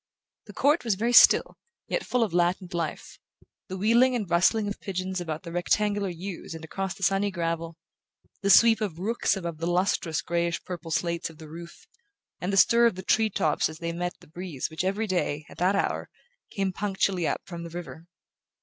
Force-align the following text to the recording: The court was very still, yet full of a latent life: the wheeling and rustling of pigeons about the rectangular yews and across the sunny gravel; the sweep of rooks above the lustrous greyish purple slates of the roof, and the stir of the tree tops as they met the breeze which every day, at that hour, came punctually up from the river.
The 0.47 0.53
court 0.53 0.83
was 0.83 0.95
very 0.95 1.13
still, 1.13 1.59
yet 1.87 2.03
full 2.03 2.23
of 2.23 2.33
a 2.33 2.35
latent 2.35 2.73
life: 2.73 3.19
the 3.67 3.77
wheeling 3.77 4.15
and 4.15 4.27
rustling 4.27 4.67
of 4.67 4.79
pigeons 4.79 5.21
about 5.21 5.43
the 5.43 5.51
rectangular 5.51 6.09
yews 6.09 6.55
and 6.55 6.65
across 6.65 6.95
the 6.95 7.03
sunny 7.03 7.29
gravel; 7.29 7.77
the 8.41 8.49
sweep 8.49 8.81
of 8.81 8.97
rooks 8.97 9.37
above 9.37 9.59
the 9.59 9.67
lustrous 9.67 10.23
greyish 10.23 10.63
purple 10.63 10.89
slates 10.89 11.29
of 11.29 11.37
the 11.37 11.47
roof, 11.47 11.85
and 12.39 12.51
the 12.51 12.57
stir 12.57 12.87
of 12.87 12.95
the 12.95 13.03
tree 13.03 13.29
tops 13.29 13.69
as 13.69 13.77
they 13.77 13.93
met 13.93 14.13
the 14.21 14.27
breeze 14.27 14.69
which 14.71 14.83
every 14.83 15.05
day, 15.05 15.45
at 15.51 15.59
that 15.59 15.75
hour, 15.75 16.09
came 16.49 16.73
punctually 16.73 17.27
up 17.27 17.41
from 17.45 17.61
the 17.61 17.69
river. 17.69 18.07